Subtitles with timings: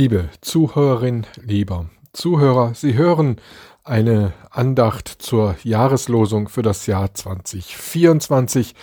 [0.00, 3.36] Liebe Zuhörerin, lieber Zuhörer, Sie hören
[3.84, 8.74] eine Andacht zur Jahreslosung für das Jahr 2024.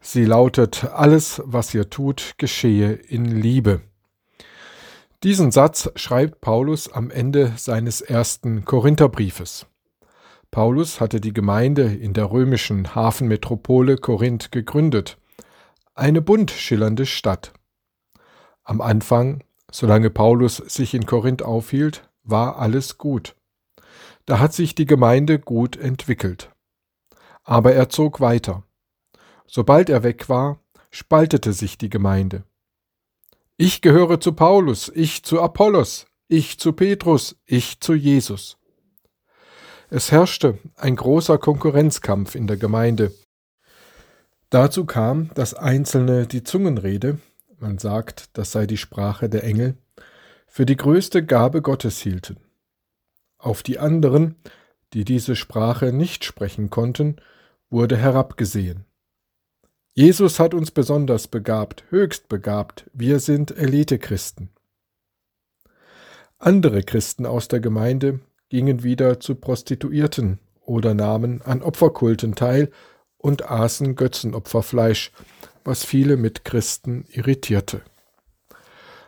[0.00, 3.82] Sie lautet, alles, was ihr tut, geschehe in Liebe.
[5.22, 9.66] Diesen Satz schreibt Paulus am Ende seines ersten Korintherbriefes.
[10.50, 15.18] Paulus hatte die Gemeinde in der römischen Hafenmetropole Korinth gegründet,
[15.94, 17.52] eine bunt schillernde Stadt.
[18.64, 19.42] Am Anfang
[19.74, 23.34] Solange Paulus sich in Korinth aufhielt, war alles gut.
[24.26, 26.50] Da hat sich die Gemeinde gut entwickelt.
[27.42, 28.64] Aber er zog weiter.
[29.46, 32.44] Sobald er weg war, spaltete sich die Gemeinde.
[33.56, 38.58] Ich gehöre zu Paulus, ich zu Apollos, ich zu Petrus, ich zu Jesus.
[39.88, 43.12] Es herrschte ein großer Konkurrenzkampf in der Gemeinde.
[44.50, 47.18] Dazu kam, dass Einzelne die Zungenrede,
[47.62, 49.76] man sagt, das sei die Sprache der Engel,
[50.46, 52.36] für die größte Gabe Gottes hielten.
[53.38, 54.36] Auf die anderen,
[54.92, 57.16] die diese Sprache nicht sprechen konnten,
[57.70, 58.84] wurde herabgesehen.
[59.94, 64.50] Jesus hat uns besonders begabt, höchst begabt, wir sind Elite-Christen.
[66.38, 72.70] Andere Christen aus der Gemeinde gingen wieder zu Prostituierten oder nahmen an Opferkulten teil
[73.16, 75.12] und aßen Götzenopferfleisch,
[75.64, 77.82] was viele Mitchristen irritierte.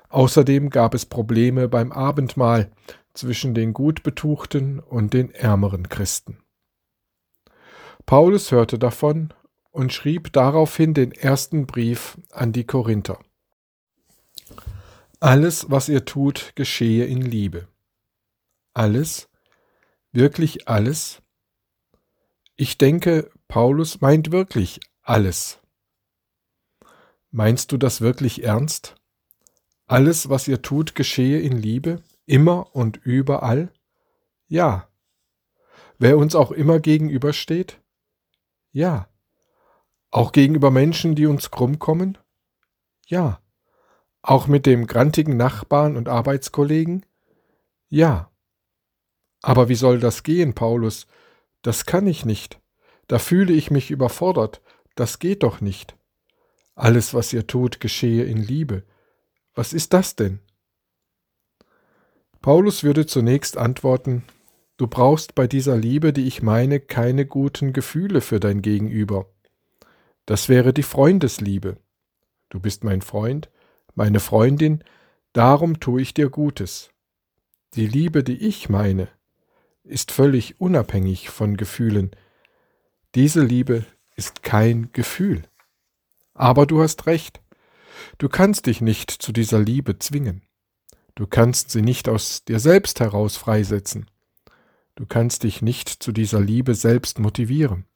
[0.09, 2.71] Außerdem gab es Probleme beim Abendmahl
[3.15, 6.39] zwischen den gut betuchten und den ärmeren Christen.
[8.07, 9.33] Paulus hörte davon
[9.71, 13.19] und schrieb daraufhin den ersten Brief an die Korinther.
[15.21, 17.67] Alles, was ihr tut, geschehe in Liebe.
[18.75, 19.29] Alles?
[20.13, 21.23] Wirklich alles?
[22.57, 25.61] Ich denke, Paulus meint wirklich alles.
[27.37, 28.95] Meinst du das wirklich ernst?
[29.87, 33.73] Alles, was ihr tut, geschehe in Liebe, immer und überall?
[34.47, 34.89] Ja.
[35.99, 37.83] Wer uns auch immer gegenübersteht?
[38.71, 39.09] Ja.
[40.13, 42.19] Auch gegenüber Menschen, die uns krumm kommen?
[43.09, 43.41] Ja.
[44.23, 47.05] Auch mit dem grantigen Nachbarn und Arbeitskollegen?
[47.89, 48.31] Ja.
[49.43, 51.09] Aber wie soll das gehen, Paulus?
[51.63, 52.61] Das kann ich nicht.
[53.09, 54.63] Da fühle ich mich überfordert.
[54.95, 55.97] Das geht doch nicht.
[56.75, 58.85] Alles, was ihr tut, geschehe in Liebe.
[59.55, 60.41] Was ist das denn?
[62.41, 64.25] Paulus würde zunächst antworten,
[64.77, 69.27] du brauchst bei dieser Liebe, die ich meine, keine guten Gefühle für dein Gegenüber.
[70.27, 71.79] Das wäre die Freundesliebe.
[72.51, 73.51] Du bist mein Freund,
[73.95, 74.83] meine Freundin,
[75.33, 76.91] darum tue ich dir Gutes.
[77.75, 79.09] Die Liebe, die ich meine,
[79.83, 82.11] ist völlig unabhängig von Gefühlen.
[83.15, 83.85] Diese Liebe
[84.17, 85.45] ist kein Gefühl.
[86.35, 87.41] Aber du hast recht.
[88.19, 90.43] Du kannst dich nicht zu dieser Liebe zwingen.
[91.15, 94.11] Du kannst sie nicht aus dir selbst heraus freisetzen.
[94.97, 97.87] Du kannst dich nicht zu dieser Liebe selbst motivieren.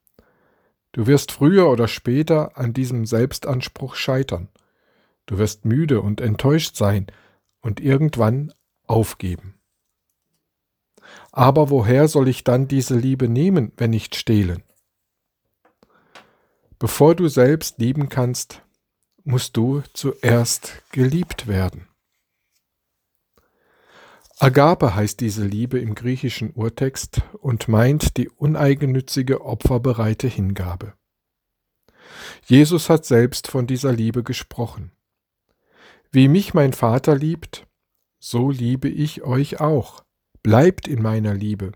[0.93, 4.49] Du wirst früher oder später an diesem Selbstanspruch scheitern.
[5.27, 7.07] Du wirst müde und enttäuscht sein
[7.61, 8.53] und irgendwann
[8.87, 9.55] aufgeben.
[11.33, 14.63] Aber woher soll ich dann diese Liebe nehmen, wenn nicht stehlen?
[16.79, 18.63] Bevor du selbst lieben kannst,
[19.25, 21.89] musst du zuerst geliebt werden.
[24.39, 30.95] Agape heißt diese Liebe im griechischen Urtext und meint die uneigennützige, opferbereite Hingabe.
[32.47, 34.93] Jesus hat selbst von dieser Liebe gesprochen.
[36.13, 37.67] Wie mich mein Vater liebt,
[38.21, 40.05] so liebe ich euch auch.
[40.45, 41.73] Bleibt in meiner Liebe.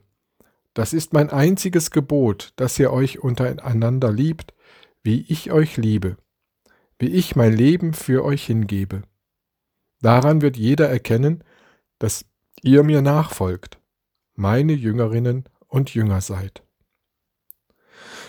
[0.73, 4.55] Das ist mein einziges Gebot, dass ihr euch untereinander liebt,
[5.03, 6.17] wie ich euch liebe,
[6.99, 9.03] wie ich mein Leben für euch hingebe.
[10.01, 11.43] Daran wird jeder erkennen,
[11.99, 12.25] dass
[12.63, 13.79] ihr mir nachfolgt,
[14.35, 16.63] meine Jüngerinnen und Jünger seid.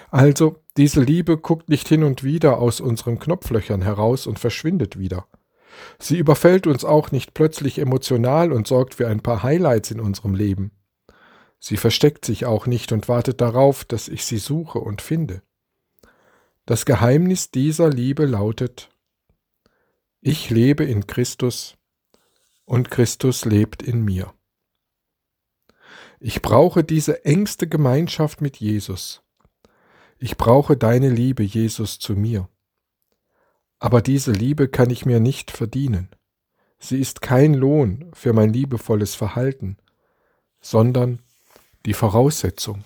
[0.10, 5.28] Also, diese Liebe guckt nicht hin und wieder aus unseren Knopflöchern heraus und verschwindet wieder.
[6.00, 10.36] Sie überfällt uns auch nicht plötzlich emotional und sorgt für ein paar Highlights in unserem
[10.36, 10.72] Leben.
[11.60, 15.42] Sie versteckt sich auch nicht und wartet darauf, dass ich sie suche und finde.
[16.66, 18.90] Das Geheimnis dieser Liebe lautet,
[20.22, 21.76] ich lebe in Christus
[22.64, 24.34] und Christus lebt in mir.
[26.22, 29.24] Ich brauche diese engste Gemeinschaft mit Jesus.
[30.18, 32.48] Ich brauche deine Liebe, Jesus, zu mir.
[33.80, 36.16] Aber diese Liebe kann ich mir nicht verdienen.
[36.80, 39.76] Sie ist kein Lohn für mein liebevolles Verhalten,
[40.62, 41.20] sondern
[41.86, 42.86] die Voraussetzung.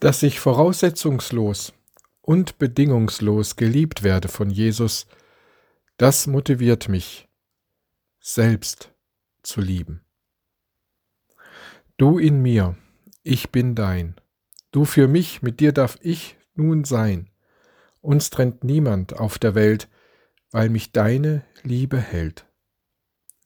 [0.00, 1.74] Dass ich voraussetzungslos
[2.22, 5.06] und bedingungslos geliebt werde von Jesus,
[5.98, 7.28] das motiviert mich,
[8.20, 8.92] selbst
[9.42, 10.00] zu lieben.
[11.96, 12.76] Du in mir,
[13.22, 14.16] ich bin dein.
[14.70, 17.28] Du für mich, mit dir darf ich nun sein.
[18.00, 19.88] Uns trennt niemand auf der Welt,
[20.50, 22.46] weil mich deine Liebe hält.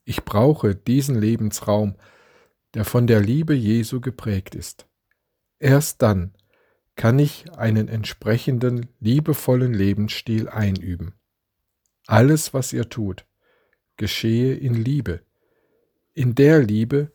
[0.05, 1.97] Ich brauche diesen Lebensraum,
[2.75, 4.87] der von der Liebe Jesu geprägt ist.
[5.59, 6.35] Erst dann
[6.97, 11.15] kann ich einen entsprechenden liebevollen Lebensstil einüben.
[12.07, 13.27] Alles, was ihr tut,
[13.97, 15.21] geschehe in Liebe,
[16.15, 17.13] in der Liebe,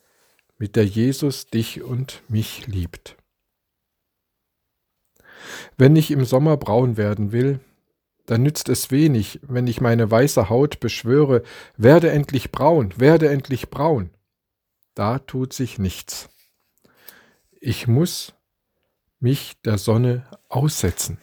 [0.57, 3.18] mit der Jesus dich und mich liebt.
[5.78, 7.60] Wenn ich im Sommer braun werden will,
[8.28, 11.42] dann nützt es wenig, wenn ich meine weiße Haut beschwöre,
[11.75, 14.12] werde endlich braun, werde endlich braun.
[14.94, 16.30] Da tut sich nichts.
[17.60, 18.33] Ich muss
[19.21, 21.19] mich der Sonne aussetzen.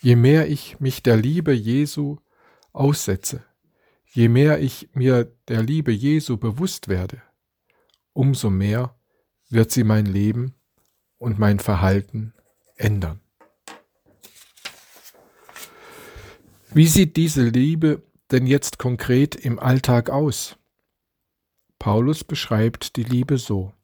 [0.00, 2.18] Je mehr ich mich der Liebe Jesu
[2.72, 3.44] aussetze,
[4.10, 7.22] je mehr ich mir der Liebe Jesu bewusst werde,
[8.12, 8.96] umso mehr
[9.48, 10.54] wird sie mein Leben
[11.18, 12.34] und mein Verhalten
[12.76, 13.20] ändern.
[16.74, 20.56] Wie sieht diese Liebe denn jetzt konkret im Alltag aus?
[21.78, 23.74] Paulus beschreibt die Liebe so.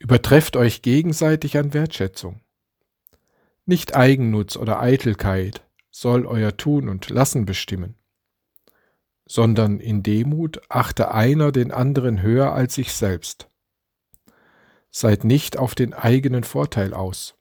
[0.00, 2.40] Übertrefft euch gegenseitig an Wertschätzung.
[3.66, 7.96] Nicht Eigennutz oder Eitelkeit soll euer Tun und Lassen bestimmen,
[9.26, 13.48] sondern in Demut achte einer den anderen höher als sich selbst.
[14.90, 17.34] Seid nicht auf den eigenen Vorteil aus,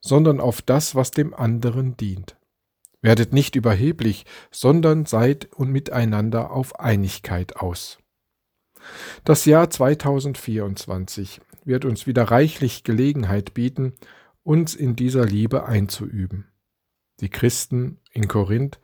[0.00, 2.36] sondern auf das, was dem anderen dient.
[3.02, 7.98] Werdet nicht überheblich, sondern seid und miteinander auf Einigkeit aus.
[9.24, 13.94] Das Jahr 2024 wird uns wieder reichlich Gelegenheit bieten,
[14.42, 16.46] uns in dieser Liebe einzuüben.
[17.20, 18.80] Die Christen in Korinth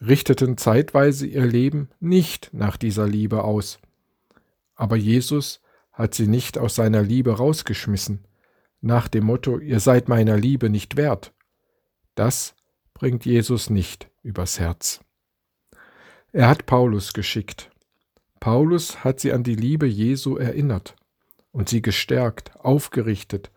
[0.00, 3.78] richteten zeitweise ihr Leben nicht nach dieser Liebe aus.
[4.74, 5.60] Aber Jesus
[5.92, 8.24] hat sie nicht aus seiner Liebe rausgeschmissen,
[8.82, 11.32] nach dem Motto, ihr seid meiner Liebe nicht wert.
[12.14, 12.54] Das
[12.94, 15.00] bringt Jesus nicht übers Herz.
[16.32, 17.70] Er hat Paulus geschickt.
[18.38, 20.94] Paulus hat sie an die Liebe Jesu erinnert
[21.56, 23.50] und sie gestärkt, aufgerichtet,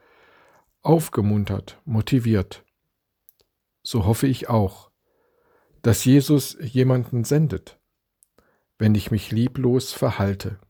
[0.82, 2.64] aufgemuntert, motiviert.
[3.84, 4.90] So hoffe ich auch,
[5.82, 7.78] dass Jesus jemanden sendet,
[8.78, 10.62] wenn ich mich lieblos verhalte,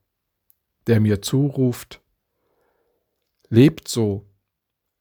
[0.88, 2.02] der mir zuruft,
[3.48, 4.28] lebt so,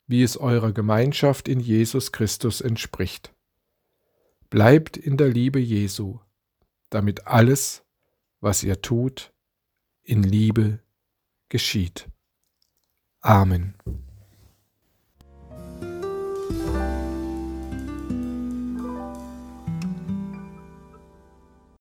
[0.07, 3.35] wie es eurer Gemeinschaft in Jesus Christus entspricht.
[4.51, 6.19] Bleibt in der Liebe Jesu,
[6.91, 7.87] damit alles,
[8.41, 9.33] was ihr tut,
[10.03, 10.81] in Liebe
[11.49, 12.07] geschieht.
[13.25, 13.75] Amen.